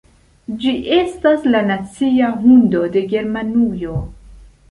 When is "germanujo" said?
3.13-4.01